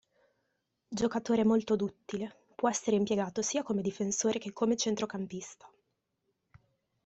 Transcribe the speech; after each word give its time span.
Giocatore 0.89 1.45
molto 1.45 1.75
duttile, 1.75 2.45
può 2.55 2.67
essere 2.67 2.95
impiegato 2.95 3.43
sia 3.43 3.61
come 3.61 3.83
difensore 3.83 4.39
che 4.39 4.51
come 4.51 4.75
centrocampista. 4.75 5.71